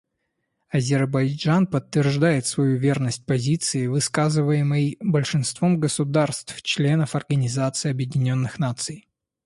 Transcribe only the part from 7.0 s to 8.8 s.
Организации Объединенных